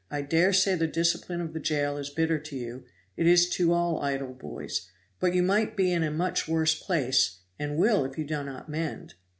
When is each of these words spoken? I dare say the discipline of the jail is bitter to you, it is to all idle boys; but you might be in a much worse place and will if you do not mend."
I 0.09 0.23
dare 0.23 0.51
say 0.51 0.73
the 0.73 0.87
discipline 0.87 1.41
of 1.41 1.53
the 1.53 1.59
jail 1.59 1.95
is 1.95 2.09
bitter 2.09 2.39
to 2.39 2.55
you, 2.57 2.85
it 3.15 3.27
is 3.27 3.47
to 3.51 3.71
all 3.71 4.01
idle 4.01 4.33
boys; 4.33 4.89
but 5.19 5.35
you 5.35 5.43
might 5.43 5.77
be 5.77 5.91
in 5.93 6.01
a 6.01 6.09
much 6.09 6.47
worse 6.47 6.73
place 6.73 7.41
and 7.59 7.77
will 7.77 8.03
if 8.03 8.17
you 8.17 8.23
do 8.25 8.43
not 8.43 8.67
mend." 8.67 9.13